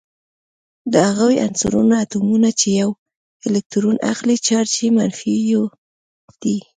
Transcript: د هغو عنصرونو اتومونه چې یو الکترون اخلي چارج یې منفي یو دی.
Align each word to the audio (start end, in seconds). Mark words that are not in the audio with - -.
د 0.91 0.93
هغو 1.07 1.27
عنصرونو 1.45 1.93
اتومونه 2.03 2.49
چې 2.59 2.67
یو 2.81 2.89
الکترون 3.47 3.97
اخلي 4.11 4.37
چارج 4.47 4.71
یې 4.81 4.89
منفي 4.97 5.33
یو 5.53 5.63
دی. 6.41 6.57